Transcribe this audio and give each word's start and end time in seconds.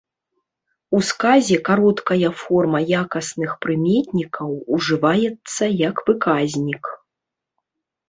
У 0.99 1.01
сказе 1.09 1.57
кароткая 1.69 2.29
форма 2.41 2.79
якасных 3.03 3.51
прыметнікаў 3.67 4.49
ужываецца 4.81 5.73
як 5.87 6.07
выказнік. 6.13 6.83